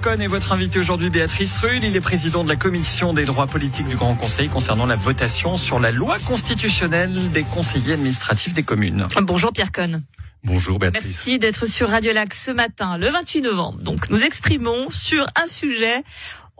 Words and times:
Pierre 0.00 0.14
Cohn 0.14 0.22
est 0.22 0.28
votre 0.28 0.52
invité 0.52 0.78
aujourd'hui, 0.78 1.10
Béatrice 1.10 1.58
Rull. 1.58 1.84
Il 1.84 1.94
est 1.94 2.00
président 2.00 2.42
de 2.42 2.48
la 2.48 2.56
commission 2.56 3.12
des 3.12 3.26
droits 3.26 3.46
politiques 3.46 3.86
du 3.86 3.96
Grand 3.96 4.14
Conseil 4.14 4.48
concernant 4.48 4.86
la 4.86 4.96
votation 4.96 5.58
sur 5.58 5.78
la 5.78 5.90
loi 5.90 6.16
constitutionnelle 6.20 7.30
des 7.32 7.42
conseillers 7.42 7.92
administratifs 7.94 8.54
des 8.54 8.62
communes. 8.62 9.06
Bonjour 9.20 9.52
Pierre 9.52 9.72
Cohn. 9.72 10.02
Bonjour 10.42 10.78
Béatrice. 10.78 11.04
Merci 11.04 11.38
d'être 11.38 11.66
sur 11.66 11.90
Radio 11.90 12.14
Lac 12.14 12.32
ce 12.32 12.50
matin, 12.50 12.96
le 12.96 13.10
28 13.10 13.42
novembre. 13.42 13.78
Donc 13.82 14.08
nous 14.08 14.22
exprimons 14.22 14.88
sur 14.88 15.26
un 15.36 15.46
sujet 15.46 16.02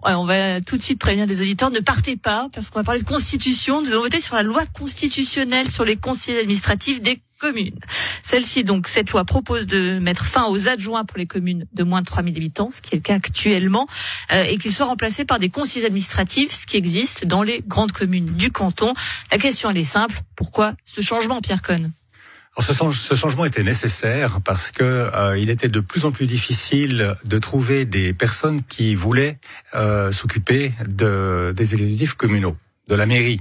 on 0.02 0.24
va 0.24 0.60
tout 0.60 0.76
de 0.76 0.82
suite 0.82 0.98
prévenir 0.98 1.26
des 1.26 1.40
auditeurs, 1.40 1.70
ne 1.70 1.80
partez 1.80 2.16
pas, 2.16 2.48
parce 2.54 2.70
qu'on 2.70 2.78
va 2.78 2.84
parler 2.84 3.02
de 3.02 3.06
constitution. 3.06 3.82
Nous 3.82 3.92
allons 3.92 4.02
voter 4.02 4.20
sur 4.20 4.34
la 4.34 4.42
loi 4.42 4.64
constitutionnelle 4.72 5.70
sur 5.70 5.84
les 5.84 5.96
conseillers 5.96 6.40
administratifs 6.40 7.02
des 7.02 7.20
communes. 7.40 7.78
Celle-ci, 8.22 8.62
donc, 8.62 8.86
cette 8.86 9.10
loi 9.10 9.24
propose 9.24 9.66
de 9.66 9.98
mettre 9.98 10.24
fin 10.24 10.46
aux 10.46 10.68
adjoints 10.68 11.04
pour 11.04 11.18
les 11.18 11.26
communes 11.26 11.66
de 11.72 11.82
moins 11.82 12.02
de 12.02 12.06
3000 12.06 12.36
habitants, 12.36 12.70
ce 12.72 12.80
qui 12.80 12.94
est 12.94 12.98
le 12.98 13.02
cas 13.02 13.14
actuellement, 13.14 13.88
euh, 14.32 14.44
et 14.44 14.58
qu'ils 14.58 14.72
soient 14.72 14.86
remplacés 14.86 15.24
par 15.24 15.38
des 15.38 15.48
conseillers 15.48 15.86
administratifs, 15.86 16.52
ce 16.52 16.66
qui 16.66 16.76
existe 16.76 17.24
dans 17.24 17.42
les 17.42 17.62
grandes 17.66 17.92
communes 17.92 18.26
du 18.36 18.52
canton. 18.52 18.92
La 19.32 19.38
question, 19.38 19.70
elle 19.70 19.78
est 19.78 19.82
simple. 19.82 20.20
Pourquoi 20.36 20.74
ce 20.84 21.00
changement, 21.00 21.40
Pierre 21.40 21.62
Cohn? 21.62 21.90
Alors 22.56 22.92
ce, 22.92 23.14
changement 23.14 23.44
était 23.44 23.62
nécessaire 23.62 24.40
parce 24.44 24.72
que 24.72 24.82
euh, 24.82 25.38
il 25.38 25.50
était 25.50 25.68
de 25.68 25.80
plus 25.80 26.04
en 26.04 26.10
plus 26.10 26.26
difficile 26.26 27.14
de 27.24 27.38
trouver 27.38 27.84
des 27.84 28.12
personnes 28.12 28.62
qui 28.62 28.94
voulaient 28.94 29.38
euh, 29.74 30.10
s'occuper 30.10 30.72
de, 30.86 31.54
des 31.56 31.74
exécutifs 31.74 32.14
communaux, 32.14 32.56
de 32.88 32.96
la 32.96 33.06
mairie. 33.06 33.40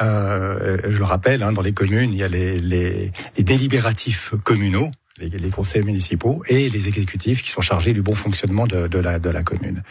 Euh, 0.00 0.78
je 0.88 0.98
le 0.98 1.04
rappelle, 1.04 1.42
hein, 1.42 1.52
dans 1.52 1.62
les 1.62 1.72
communes, 1.72 2.12
il 2.12 2.18
y 2.18 2.22
a 2.22 2.28
les, 2.28 2.58
les, 2.58 3.12
les 3.36 3.42
délibératifs 3.42 4.34
communaux, 4.44 4.90
les, 5.18 5.28
les, 5.28 5.48
conseils 5.48 5.82
municipaux, 5.82 6.42
et 6.48 6.68
les 6.68 6.88
exécutifs 6.88 7.42
qui 7.42 7.50
sont 7.50 7.62
chargés 7.62 7.92
du 7.92 8.02
bon 8.02 8.14
fonctionnement 8.14 8.66
de, 8.66 8.86
de, 8.86 8.98
la, 8.98 9.18
de 9.18 9.30
la 9.30 9.42
commune. 9.42 9.82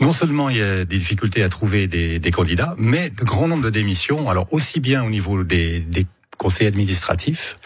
Non 0.00 0.12
seulement 0.12 0.50
il 0.50 0.56
y 0.56 0.62
a 0.62 0.84
des 0.84 0.98
difficultés 0.98 1.42
à 1.42 1.48
trouver 1.48 1.86
des, 1.86 2.18
des 2.18 2.30
candidats, 2.30 2.74
mais 2.78 3.10
de 3.10 3.24
grand 3.24 3.46
nombre 3.48 3.62
de 3.64 3.70
démissions, 3.70 4.28
alors 4.28 4.52
aussi 4.52 4.80
bien 4.80 5.04
au 5.04 5.10
niveau 5.10 5.44
des, 5.44 5.80
des 5.80 6.06
conseil 6.36 6.66
administratif, 6.66 7.56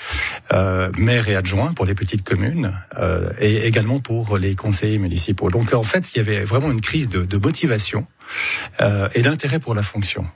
euh, 0.52 0.90
maire 0.96 1.28
et 1.28 1.36
adjoint 1.36 1.72
pour 1.72 1.86
les 1.86 1.94
petites 1.94 2.22
communes, 2.22 2.72
euh, 2.98 3.30
et 3.40 3.66
également 3.66 4.00
pour 4.00 4.38
les 4.38 4.54
conseillers 4.54 4.98
municipaux. 4.98 5.50
Donc 5.50 5.74
en 5.74 5.82
fait, 5.82 6.14
il 6.14 6.18
y 6.18 6.20
avait 6.20 6.44
vraiment 6.44 6.70
une 6.70 6.80
crise 6.80 7.08
de, 7.08 7.24
de 7.24 7.36
motivation 7.36 8.06
euh, 8.80 9.08
et 9.14 9.22
d'intérêt 9.22 9.58
pour 9.58 9.74
la 9.74 9.82
fonction. 9.82 10.26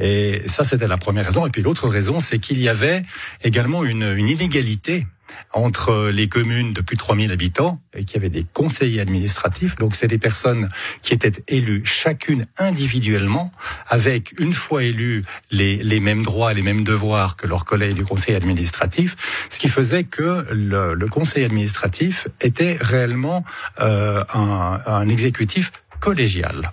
Et 0.00 0.42
ça, 0.46 0.64
c'était 0.64 0.88
la 0.88 0.96
première 0.96 1.26
raison. 1.26 1.46
Et 1.46 1.50
puis 1.50 1.62
l'autre 1.62 1.88
raison, 1.88 2.20
c'est 2.20 2.38
qu'il 2.38 2.60
y 2.60 2.68
avait 2.68 3.02
également 3.44 3.84
une, 3.84 4.02
une 4.16 4.28
inégalité 4.28 5.06
entre 5.52 6.10
les 6.12 6.28
communes 6.28 6.72
de 6.72 6.80
plus 6.80 6.96
de 6.96 7.00
3000 7.00 7.32
habitants 7.32 7.80
et 7.94 8.04
qui 8.04 8.16
avaient 8.16 8.30
des 8.30 8.44
conseillers 8.52 9.00
administratifs. 9.00 9.76
Donc 9.76 9.96
c'est 9.96 10.06
des 10.06 10.18
personnes 10.18 10.68
qui 11.02 11.14
étaient 11.14 11.42
élues 11.48 11.82
chacune 11.84 12.46
individuellement 12.58 13.52
avec 13.88 14.34
une 14.38 14.52
fois 14.52 14.82
élues 14.82 15.24
les, 15.50 15.76
les 15.76 16.00
mêmes 16.00 16.22
droits, 16.22 16.52
les 16.52 16.62
mêmes 16.62 16.84
devoirs 16.84 17.36
que 17.36 17.46
leurs 17.46 17.64
collègues 17.64 17.94
du 17.94 18.04
conseil 18.04 18.34
administratif, 18.34 19.16
ce 19.48 19.58
qui 19.58 19.68
faisait 19.68 20.04
que 20.04 20.46
le, 20.50 20.94
le 20.94 21.06
conseil 21.08 21.44
administratif 21.44 22.28
était 22.40 22.76
réellement 22.80 23.44
euh, 23.80 24.24
un, 24.32 24.80
un 24.86 25.08
exécutif 25.08 25.72
collégial. 26.00 26.72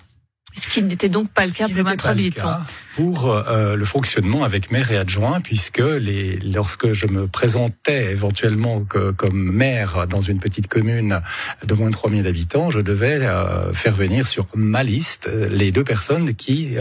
Ce 0.58 0.68
qui 0.68 0.82
n'était 0.82 1.08
donc 1.08 1.30
pas 1.30 1.46
le 1.46 1.52
cas 1.52 1.68
pour 1.68 1.84
Maître 1.84 2.08
Habitants 2.08 2.58
pour 2.98 3.30
euh, 3.30 3.76
le 3.76 3.84
fonctionnement 3.84 4.42
avec 4.42 4.72
maire 4.72 4.90
et 4.90 4.96
adjoint, 4.96 5.40
puisque 5.40 5.78
les, 5.78 6.36
lorsque 6.40 6.90
je 6.90 7.06
me 7.06 7.28
présentais 7.28 8.10
éventuellement 8.10 8.80
que, 8.80 9.12
comme 9.12 9.52
maire 9.52 10.08
dans 10.08 10.20
une 10.20 10.40
petite 10.40 10.66
commune 10.66 11.20
de 11.64 11.74
moins 11.74 11.90
de 11.90 11.94
3000 11.94 12.26
habitants, 12.26 12.70
je 12.70 12.80
devais 12.80 13.20
euh, 13.20 13.72
faire 13.72 13.92
venir 13.92 14.26
sur 14.26 14.46
ma 14.52 14.82
liste 14.82 15.28
euh, 15.32 15.48
les 15.48 15.70
deux 15.70 15.84
personnes 15.84 16.34
qui 16.34 16.76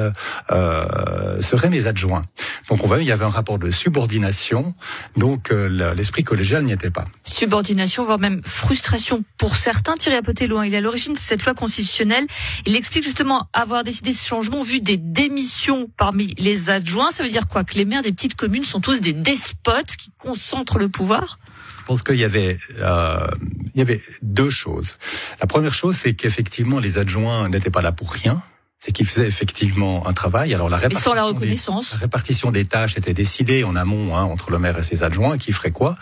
euh, 0.49 1.39
seraient 1.39 1.69
mes 1.69 1.85
adjoints. 1.85 2.23
Donc 2.67 2.83
on 2.83 2.87
voit, 2.87 2.99
il 2.99 3.07
y 3.07 3.11
avait 3.11 3.25
un 3.25 3.29
rapport 3.29 3.59
de 3.59 3.69
subordination, 3.69 4.73
donc 5.17 5.51
l'esprit 5.51 6.23
collégial 6.23 6.63
n'y 6.63 6.71
était 6.71 6.89
pas. 6.89 7.05
Subordination, 7.23 8.03
voire 8.03 8.17
même 8.17 8.41
frustration 8.43 9.23
pour 9.37 9.55
certains. 9.55 9.95
Thierry 9.97 10.17
Apoté 10.17 10.47
loin, 10.47 10.65
il 10.65 10.73
est 10.73 10.77
à 10.77 10.81
l'origine 10.81 11.13
de 11.13 11.19
cette 11.19 11.45
loi 11.45 11.53
constitutionnelle. 11.53 12.25
Il 12.65 12.75
explique 12.75 13.03
justement 13.03 13.47
avoir 13.67 13.83
décidé 13.83 14.13
ce 14.13 14.25
changement 14.25 14.63
vu 14.63 14.79
des 14.79 14.97
démissions 14.97 15.87
par 15.97 16.07
parmi 16.07 16.33
les 16.37 16.69
adjoints. 16.69 17.11
Ça 17.11 17.23
veut 17.23 17.29
dire 17.29 17.47
quoi? 17.49 17.65
Que 17.65 17.75
les 17.75 17.83
maires 17.83 18.01
des 18.01 18.13
petites 18.13 18.35
communes 18.35 18.63
sont 18.63 18.79
tous 18.79 19.01
des 19.01 19.11
despotes 19.11 19.97
qui 19.97 20.09
concentrent 20.17 20.79
le 20.79 20.87
pouvoir? 20.87 21.37
Je 21.81 21.85
pense 21.85 22.01
qu'il 22.01 22.15
y 22.15 22.23
avait, 22.23 22.57
euh, 22.79 23.27
il 23.73 23.79
y 23.79 23.81
avait 23.81 24.01
deux 24.21 24.49
choses. 24.49 24.97
La 25.41 25.47
première 25.47 25.73
chose, 25.73 25.97
c'est 25.97 26.13
qu'effectivement, 26.13 26.79
les 26.79 26.97
adjoints 26.97 27.49
n'étaient 27.49 27.69
pas 27.69 27.81
là 27.81 27.91
pour 27.91 28.13
rien 28.13 28.41
c'est 28.79 28.91
qu'ils 28.91 29.07
faisaient 29.07 29.27
effectivement 29.27 30.07
un 30.07 30.13
travail. 30.13 30.53
Alors 30.53 30.69
la 30.69 30.77
répartition, 30.77 31.13
la 31.13 31.23
reconnaissance. 31.23 31.93
Des, 31.93 31.95
la 31.97 32.01
répartition 32.01 32.51
des 32.51 32.65
tâches 32.65 32.95
était 32.95 33.13
décidée 33.13 33.63
en 33.63 33.75
amont 33.75 34.15
hein, 34.15 34.23
entre 34.23 34.51
le 34.51 34.59
maire 34.59 34.77
et 34.77 34.83
ses 34.83 35.03
adjoints, 35.03 35.39
qui 35.39 35.51
ferait 35.51 35.71
quoi. 35.71 35.97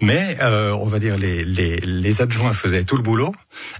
Mais 0.00 0.38
euh, 0.40 0.72
on 0.72 0.86
va 0.86 0.98
dire 0.98 1.18
les, 1.18 1.44
les, 1.44 1.76
les, 1.76 2.22
adjoints 2.22 2.54
faisaient 2.54 2.84
tout 2.84 2.96
le 2.96 3.02
boulot 3.02 3.34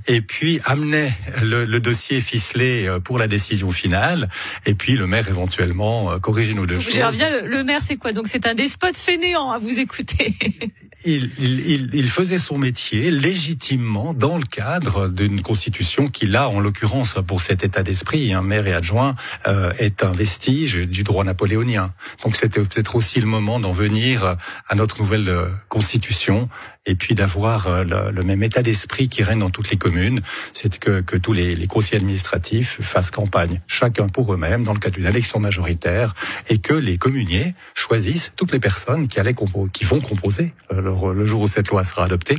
et 0.07 0.21
puis 0.21 0.61
amenaient 0.65 1.15
le, 1.43 1.65
le, 1.65 1.81
dossier 1.81 2.21
ficelé 2.21 2.87
euh, 2.87 3.01
pour 3.01 3.19
la 3.19 3.27
décision 3.27 3.71
finale. 3.71 4.29
Et 4.67 4.75
puis 4.75 4.97
le 4.97 5.07
maire 5.07 5.29
éventuellement 5.29 6.13
euh, 6.13 6.19
corrigeait 6.19 6.55
nos 6.55 6.67
deux 6.67 6.79
choses. 6.79 6.95
Reviens. 7.03 7.31
Le, 7.43 7.65
maire, 7.65 7.81
c'est 7.81 7.97
quoi? 7.97 8.13
Donc 8.13 8.29
c'est 8.29 8.47
un 8.47 8.55
despote 8.55 8.97
fainéant 8.97 9.51
à 9.51 9.59
vous 9.59 9.79
écouter. 9.79 10.35
il, 11.07 11.31
il, 11.39 11.91
il, 11.95 12.09
faisait 12.11 12.39
son 12.39 12.59
métier 12.59 13.11
légitimement 13.11 14.13
dans 14.13 14.37
le 14.37 14.45
cadre 14.45 15.09
d'une 15.09 15.41
constitution 15.41 16.09
qui, 16.09 16.27
là, 16.27 16.49
en 16.49 16.61
l'occurrence, 16.61 17.17
pour 17.27 17.41
cet 17.41 17.65
état 17.65 17.83
d'esprit, 17.83 18.26
un 18.33 18.43
maire 18.43 18.67
et 18.67 18.75
adjoint, 18.75 19.15
euh, 19.47 19.73
est 19.79 20.05
un 20.05 20.13
vestige 20.13 20.77
du 20.77 21.03
droit 21.03 21.25
napoléonien. 21.25 21.93
Donc 22.23 22.37
c'était 22.37 22.61
peut-être 22.61 22.97
aussi 22.97 23.21
le 23.21 23.27
moment 23.27 23.61
d'en 23.61 23.73
venir 23.73 24.37
à 24.69 24.75
notre 24.75 24.99
nouvelle 24.99 25.29
euh, 25.29 25.47
constitution 25.69 26.49
et 26.87 26.95
puis 26.95 27.15
d'avoir 27.15 27.67
euh, 27.67 27.85
le, 27.85 28.23
même 28.23 28.43
état 28.43 28.63
d'esprit 28.63 29.09
qui 29.09 29.23
règne 29.23 29.41
dans 29.41 29.51
toutes 29.51 29.71
les 29.71 29.77
communes, 29.77 30.23
c'est 30.53 30.79
que, 30.79 31.01
que 31.01 31.17
tous 31.17 31.33
les, 31.33 31.55
les 31.55 31.67
conseillers 31.67 31.97
administratifs 31.97 32.81
fassent 32.81 33.11
campagne, 33.11 33.61
chacun 33.67 34.09
pour 34.09 34.33
eux-mêmes, 34.33 34.65
dans 34.65 34.73
le 34.73 34.79
cadre 34.79 34.97
d'une 34.97 35.07
élection 35.07 35.41
majoritaire, 35.41 36.15
et 36.49 36.59
que 36.59 36.73
les 36.73 36.97
communiers 36.97 37.55
choisissent 37.75 38.33
toutes 38.37 38.53
les 38.53 38.61
personnes 38.61 39.09
qui, 39.09 39.21
allaient 39.21 39.35
qui 39.73 39.85
vont 39.85 40.01
composer, 40.01 40.53
euh, 40.73 41.13
le 41.13 41.27
jour 41.27 41.43
où 41.43 41.49
cette 41.49 41.69
loi 41.69 41.85
sera 41.85 42.05
adoptée, 42.05 42.39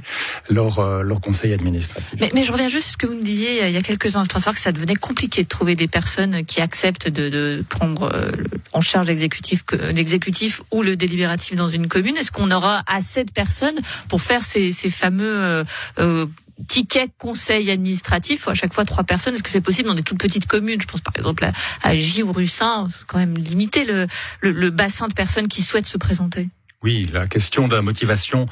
leur, 0.50 0.80
euh, 0.80 1.04
leur 1.04 1.22
conseil 1.22 1.54
administratif. 1.54 2.20
Mais, 2.34 2.44
je 2.44 2.52
reviens 2.52 2.70
juste 2.70 2.88
à 2.88 2.92
ce 2.92 2.98
que 2.98 3.08
vous 3.08 3.16
me 3.16 3.24
disiez 3.24 3.68
il 3.68 3.74
y 3.74 3.78
a 3.78 3.82
quelques 3.82 4.16
instants, 4.16 4.40
que 4.40 4.60
ça 4.60 4.72
devenait 4.72 4.96
compliqué 4.96 5.44
de 5.44 5.48
trouver 5.48 5.76
des 5.76 5.88
personnes 5.90 6.46
qui 6.46 6.62
acceptent 6.62 7.10
de, 7.10 7.28
de 7.28 7.66
prendre 7.68 8.32
en 8.72 8.82
charge 8.82 9.08
l'exécutif 9.08 10.62
ou 10.72 10.84
le 10.84 10.96
délibératif 10.96 11.56
dans 11.56 11.68
une 11.68 11.88
commune. 11.88 12.16
Est-ce 12.16 12.32
qu'on 12.32 12.52
aura 12.52 12.84
assez 12.88 13.24
de 13.24 13.32
personnes 13.32 13.78
pour 14.08 14.22
faire 14.22 14.37
ces, 14.44 14.72
fameux 14.90 15.38
euh, 15.38 15.64
euh, 16.00 16.26
tickets 16.68 17.12
conseil 17.18 17.70
administratif 17.72 18.48
à 18.48 18.54
chaque 18.54 18.74
fois 18.74 18.86
trois 18.86 19.04
personnes? 19.04 19.36
Est-ce 19.36 19.44
que 19.44 19.50
c'est 19.50 19.62
possible 19.62 19.88
dans 19.88 19.96
des 19.96 20.04
toutes 20.04 20.20
petites 20.20 20.48
communes? 20.48 20.82
Je 20.82 20.88
pense 20.88 21.02
par 21.02 21.14
exemple 21.16 21.46
à, 21.46 21.52
à 21.84 21.96
J 21.96 22.24
ou 22.24 22.32
Russin, 22.32 22.90
quand 23.08 23.20
même 23.20 23.36
limiter 23.38 23.86
le, 23.86 24.08
le, 24.42 24.70
bassin 24.70 25.08
de 25.08 25.14
personnes 25.14 25.48
qui 25.48 25.62
souhaitent 25.62 25.88
se 25.88 25.98
présenter. 25.98 26.50
Oui, 26.84 27.10
la 27.12 27.28
question 27.28 27.68
de 27.68 27.76
la 27.76 27.82
motivation 27.82 28.46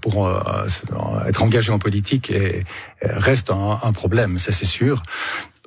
pour 0.00 0.28
euh, 0.28 0.66
être 1.26 1.42
engagé 1.42 1.72
en 1.72 1.80
politique 1.80 2.32
reste 3.02 3.50
un 3.50 3.92
problème, 3.92 4.38
ça 4.38 4.52
c'est 4.52 4.66
sûr. 4.66 5.02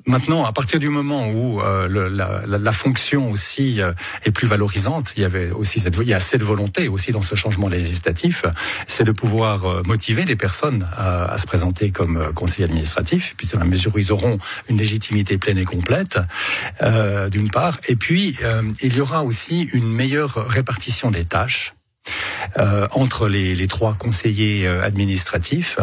Maintenant, 0.06 0.44
à 0.44 0.52
partir 0.52 0.78
du 0.78 0.90
moment 0.90 1.28
où 1.28 1.62
euh, 1.62 1.88
le, 1.88 2.08
la, 2.08 2.42
la, 2.46 2.72
fonction 2.72 3.30
aussi 3.30 3.80
euh, 3.80 3.92
est 4.24 4.32
plus 4.32 4.46
valorisante, 4.46 5.14
il 5.16 5.22
y 5.22 5.24
avait 5.24 5.50
aussi 5.50 5.80
cette, 5.80 5.96
il 5.96 6.08
y 6.08 6.12
a 6.12 6.20
cette 6.20 6.42
volonté 6.42 6.88
aussi 6.88 7.10
dans 7.10 7.22
ce 7.22 7.34
changement 7.34 7.68
législatif, 7.68 8.44
c'est 8.86 9.04
de 9.04 9.12
pouvoir 9.12 9.64
euh, 9.64 9.82
motiver 9.86 10.26
des 10.26 10.36
personnes 10.36 10.86
à, 10.94 11.24
à 11.24 11.38
se 11.38 11.46
présenter 11.46 11.90
comme 11.90 12.32
conseiller 12.34 12.64
administratif, 12.64 13.34
puis 13.38 13.48
dans 13.52 13.58
la 13.58 13.64
mesure 13.64 13.94
où 13.94 13.98
ils 13.98 14.12
auront 14.12 14.36
une 14.68 14.76
légitimité 14.76 15.38
pleine 15.38 15.56
et 15.56 15.64
complète, 15.64 16.18
d'une 17.30 17.50
part, 17.50 17.78
et 17.88 17.96
puis 17.96 18.36
il 18.82 18.96
y 18.96 19.00
aura 19.00 19.24
aussi 19.24 19.62
une 19.72 19.90
meilleure 19.90 20.34
répartition 20.48 21.10
des 21.10 21.24
tâches. 21.24 21.74
Euh, 22.58 22.86
entre 22.90 23.28
les, 23.28 23.54
les, 23.54 23.66
trois 23.66 23.94
conseillers 23.94 24.66
administratifs 24.66 25.78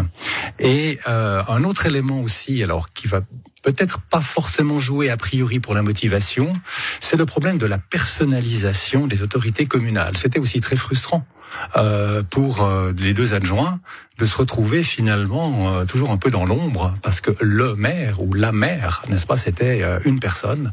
et 0.60 1.00
euh, 1.08 1.42
un 1.48 1.64
autre 1.64 1.88
élément 1.88 2.22
aussi 2.22 2.62
alors 2.62 2.94
qui 2.94 3.08
va 3.08 3.22
peut-être 3.62 4.02
pas 4.02 4.22
forcément 4.22 4.80
joué 4.80 5.10
a 5.10 5.18
priori 5.18 5.60
pour 5.60 5.74
la 5.74 5.82
motivation, 5.82 6.54
c'est 7.00 7.18
le 7.18 7.26
problème 7.26 7.58
de 7.58 7.66
la 7.66 7.78
personnalisation 7.78 9.08
des 9.08 9.22
autorités 9.22 9.66
communales. 9.66 10.18
C'était 10.18 10.40
aussi 10.40 10.62
très 10.62 10.76
frustrant 10.76 11.26
euh, 11.76 12.24
pour 12.24 12.64
euh, 12.64 12.94
les 12.98 13.14
deux 13.14 13.34
adjoints 13.34 13.80
de 14.18 14.26
se 14.26 14.36
retrouver 14.38 14.84
finalement 14.84 15.74
euh, 15.74 15.86
toujours 15.86 16.12
un 16.12 16.18
peu 16.18 16.30
dans 16.30 16.46
l'ombre 16.46 16.94
parce 17.02 17.22
que 17.22 17.32
le 17.40 17.76
maire 17.76 18.22
ou 18.22 18.34
la 18.34 18.52
maire, 18.52 19.04
n'est-ce 19.10 19.26
pas, 19.26 19.38
c'était 19.38 19.84
une 20.06 20.20
personne. 20.20 20.72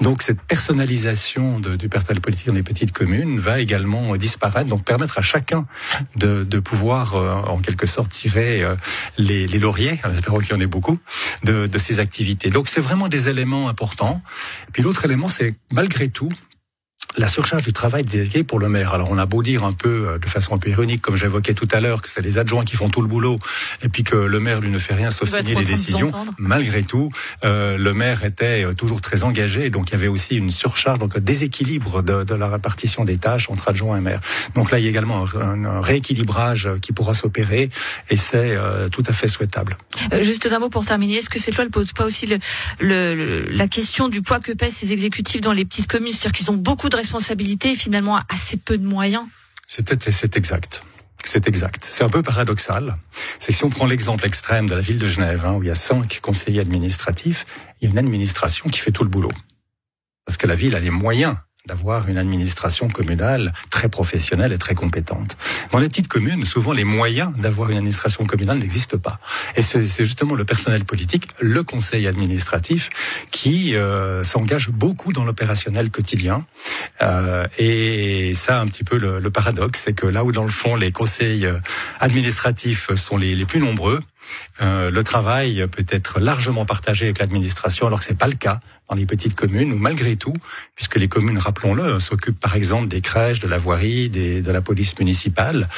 Donc 0.00 0.22
cette 0.22 0.40
personnalisation 0.42 1.60
de, 1.60 1.76
du 1.76 1.88
personnel 1.88 2.20
politique 2.20 2.48
dans 2.48 2.54
les 2.54 2.62
petites 2.62 2.92
communes 2.92 3.38
va 3.38 3.60
également 3.60 4.16
disparaître, 4.16 4.68
donc 4.68 4.84
permettre 4.84 5.18
à 5.18 5.22
chacun 5.22 5.66
de, 6.16 6.44
de 6.44 6.58
pouvoir 6.58 7.14
en 7.14 7.58
quelque 7.58 7.86
sorte 7.86 8.10
tirer 8.10 8.64
les, 9.16 9.46
les 9.46 9.58
lauriers, 9.58 10.00
j'espère 10.12 10.34
qu'il 10.40 10.50
y 10.50 10.54
en 10.54 10.60
ait 10.60 10.66
beaucoup, 10.66 10.98
de, 11.44 11.66
de 11.66 11.78
ces 11.78 12.00
activités. 12.00 12.50
Donc 12.50 12.68
c'est 12.68 12.82
vraiment 12.82 13.08
des 13.08 13.28
éléments 13.28 13.68
importants. 13.68 14.20
Puis 14.72 14.82
l'autre 14.82 15.04
élément, 15.04 15.28
c'est 15.28 15.54
malgré 15.72 16.08
tout, 16.08 16.30
la 17.16 17.28
surcharge 17.28 17.64
du 17.64 17.72
travail 17.72 18.04
délégué 18.04 18.44
pour 18.44 18.58
le 18.58 18.68
maire. 18.68 18.94
Alors 18.94 19.08
on 19.10 19.18
a 19.18 19.26
beau 19.26 19.42
dire 19.42 19.64
un 19.64 19.72
peu 19.72 20.08
euh, 20.08 20.18
de 20.18 20.26
façon 20.26 20.54
un 20.54 20.58
peu 20.58 20.70
ironique, 20.70 21.02
comme 21.02 21.16
j'évoquais 21.16 21.54
tout 21.54 21.68
à 21.72 21.80
l'heure, 21.80 22.02
que 22.02 22.10
c'est 22.10 22.22
les 22.22 22.38
adjoints 22.38 22.64
qui 22.64 22.76
font 22.76 22.88
tout 22.88 23.02
le 23.02 23.08
boulot, 23.08 23.38
et 23.82 23.88
puis 23.88 24.02
que 24.02 24.16
le 24.16 24.40
maire 24.40 24.60
lui 24.60 24.70
ne 24.70 24.78
fait 24.78 24.94
rien 24.94 25.10
sauf 25.10 25.28
signer 25.28 25.54
les 25.54 25.64
décisions. 25.64 26.12
Malgré 26.38 26.82
tout, 26.82 27.10
euh, 27.44 27.76
le 27.76 27.92
maire 27.92 28.24
était 28.24 28.64
euh, 28.64 28.74
toujours 28.74 29.00
très 29.00 29.24
engagé, 29.24 29.70
donc 29.70 29.90
il 29.90 29.92
y 29.92 29.96
avait 29.96 30.08
aussi 30.08 30.36
une 30.36 30.50
surcharge, 30.50 30.98
donc 30.98 31.16
un 31.16 31.20
déséquilibre 31.20 32.02
de, 32.02 32.22
de 32.22 32.34
la 32.34 32.48
répartition 32.48 33.04
des 33.04 33.16
tâches 33.16 33.50
entre 33.50 33.68
adjoints 33.68 33.98
et 33.98 34.00
maire. 34.00 34.20
Donc 34.54 34.70
là, 34.70 34.78
il 34.78 34.84
y 34.84 34.86
a 34.86 34.90
également 34.90 35.24
un, 35.34 35.80
rééquilibrage 35.80 36.68
qui 36.80 36.92
pourra 36.92 37.14
s'opérer, 37.14 37.70
et 38.10 38.16
c'est 38.16 38.56
tout 38.92 39.02
à 39.06 39.12
fait 39.12 39.28
souhaitable. 39.28 39.76
juste 40.20 40.48
un 40.50 40.58
mot 40.58 40.68
pour 40.68 40.84
terminer. 40.84 41.16
Est-ce 41.16 41.30
que 41.30 41.38
cette 41.38 41.56
loi 41.56 41.64
ne 41.64 41.70
pose 41.70 41.92
pas 41.92 42.04
aussi 42.04 42.26
le, 42.26 42.38
le, 42.78 43.48
la 43.50 43.68
question 43.68 44.08
du 44.08 44.22
poids 44.22 44.40
que 44.40 44.52
pèsent 44.52 44.76
ces 44.76 44.92
exécutifs 44.92 45.40
dans 45.40 45.52
les 45.52 45.64
petites 45.64 45.86
communes, 45.86 46.12
c'est-à-dire 46.12 46.32
qu'ils 46.32 46.50
ont 46.50 46.56
beaucoup 46.56 46.88
de 46.88 46.96
responsabilités 47.00 47.72
et 47.72 47.76
finalement 47.76 48.18
assez 48.28 48.56
peu 48.56 48.78
de 48.78 48.86
moyens. 48.86 49.24
C'est 49.66 50.36
exact. 50.36 50.82
C'est 51.24 51.46
exact. 51.48 51.84
C'est 51.84 52.04
un 52.04 52.08
peu 52.08 52.22
paradoxal. 52.22 52.96
C'est 53.38 53.52
que 53.52 53.58
si 53.58 53.64
on 53.64 53.70
prend 53.70 53.86
l'exemple 53.86 54.26
extrême 54.26 54.68
de 54.68 54.74
la 54.74 54.80
ville 54.80 54.98
de 54.98 55.06
Genève, 55.06 55.44
hein, 55.44 55.54
où 55.54 55.62
il 55.62 55.66
y 55.66 55.70
a 55.70 55.74
cinq 55.74 56.20
conseillers 56.20 56.60
administratifs, 56.60 57.46
il 57.80 57.84
y 57.84 57.88
a 57.88 57.90
une 57.90 57.98
administration 57.98 58.68
qui 58.70 58.80
fait 58.80 58.90
tout 58.90 59.04
le 59.04 59.10
boulot. 59.10 59.32
Parce 60.24 60.38
que 60.38 60.46
la 60.46 60.54
ville 60.54 60.74
a 60.76 60.80
les 60.80 60.90
moyens 60.90 61.36
d'avoir 61.66 62.08
une 62.08 62.16
administration 62.16 62.88
communale 62.88 63.52
très 63.70 63.88
professionnelle 63.88 64.52
et 64.52 64.58
très 64.58 64.74
compétente. 64.74 65.36
Dans 65.72 65.78
les 65.78 65.88
petites 65.88 66.08
communes, 66.08 66.44
souvent 66.44 66.72
les 66.72 66.84
moyens 66.84 67.32
d'avoir 67.36 67.70
une 67.70 67.76
administration 67.76 68.24
communale 68.24 68.58
n'existent 68.58 68.98
pas. 68.98 69.20
Et 69.56 69.62
c'est 69.62 70.04
justement 70.04 70.34
le 70.34 70.44
personnel 70.44 70.84
politique, 70.84 71.28
le 71.40 71.62
conseil 71.62 72.06
administratif, 72.06 72.90
qui 73.30 73.76
euh, 73.76 74.24
s'engage 74.24 74.70
beaucoup 74.70 75.12
dans 75.12 75.24
l'opérationnel 75.24 75.90
quotidien. 75.90 76.46
Euh, 77.02 77.46
et 77.58 78.32
ça, 78.34 78.60
un 78.60 78.66
petit 78.66 78.84
peu 78.84 78.98
le, 78.98 79.18
le 79.20 79.30
paradoxe, 79.30 79.82
c'est 79.84 79.92
que 79.92 80.06
là 80.06 80.24
où 80.24 80.32
dans 80.32 80.44
le 80.44 80.50
fond 80.50 80.76
les 80.76 80.92
conseils 80.92 81.46
euh, 81.46 81.58
administratifs 82.00 82.94
sont 82.94 83.16
les, 83.16 83.34
les 83.34 83.44
plus 83.44 83.60
nombreux, 83.60 84.00
euh, 84.60 84.90
le 84.90 85.04
travail 85.04 85.66
peut 85.68 85.86
être 85.88 86.20
largement 86.20 86.64
partagé 86.64 87.06
avec 87.06 87.18
l'administration, 87.18 87.86
alors 87.86 88.00
que 88.00 88.04
c'est 88.04 88.18
pas 88.18 88.26
le 88.26 88.34
cas 88.34 88.60
dans 88.90 88.96
les 88.96 89.06
petites 89.06 89.36
communes 89.36 89.72
où 89.72 89.78
malgré 89.78 90.16
tout, 90.16 90.34
puisque 90.74 90.96
les 90.96 91.08
communes, 91.08 91.38
rappelons-le, 91.38 92.00
s'occupent 92.00 92.40
par 92.40 92.56
exemple 92.56 92.88
des 92.88 93.00
crèches, 93.00 93.38
de 93.38 93.46
la 93.46 93.56
voirie, 93.56 94.10
de 94.10 94.50
la 94.50 94.60
police 94.60 94.98
municipale, 94.98 95.68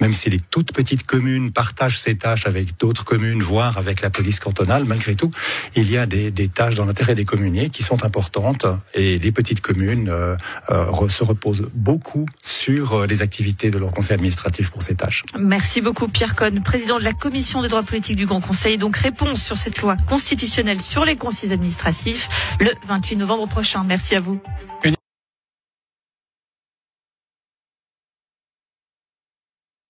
même 0.00 0.14
si 0.14 0.30
les 0.30 0.38
toutes 0.38 0.72
petites 0.72 1.04
communes 1.04 1.52
partagent 1.52 1.98
ces 1.98 2.16
tâches 2.16 2.46
avec 2.46 2.78
d'autres 2.78 3.04
communes, 3.04 3.42
voire 3.42 3.76
avec 3.76 4.00
la 4.00 4.08
police 4.08 4.40
cantonale, 4.40 4.84
malgré 4.84 5.14
tout, 5.14 5.30
il 5.76 5.90
y 5.90 5.98
a 5.98 6.06
des, 6.06 6.32
tâches 6.48 6.74
dans 6.74 6.86
l'intérêt 6.86 7.14
des 7.14 7.24
communiers 7.24 7.68
qui 7.68 7.82
sont 7.82 8.04
importantes 8.04 8.66
et 8.94 9.18
les 9.18 9.32
petites 9.32 9.60
communes 9.60 10.08
euh, 10.08 10.36
euh, 10.70 11.08
se 11.08 11.24
reposent 11.24 11.68
beaucoup 11.74 12.26
sur 12.42 13.06
les 13.06 13.22
activités 13.22 13.70
de 13.70 13.78
leur 13.78 13.92
conseil 13.92 14.14
administratif 14.14 14.70
pour 14.70 14.82
ces 14.82 14.94
tâches. 14.94 15.24
Merci 15.38 15.80
beaucoup 15.80 16.08
Pierre 16.08 16.34
Cohn, 16.34 16.62
président 16.62 16.98
de 16.98 17.04
la 17.04 17.12
commission 17.12 17.62
des 17.62 17.68
droits 17.68 17.82
politiques 17.82 18.01
du 18.10 18.26
Grand 18.26 18.40
Conseil. 18.40 18.78
Donc 18.78 18.96
réponse 18.96 19.42
sur 19.42 19.56
cette 19.56 19.78
loi 19.78 19.96
constitutionnelle 20.08 20.80
sur 20.80 21.04
les 21.04 21.16
conseils 21.16 21.52
administratifs 21.52 22.28
le 22.60 22.70
28 22.86 23.16
novembre 23.16 23.46
prochain. 23.48 23.84
Merci 23.84 24.16
à 24.16 24.20
vous. 24.20 24.40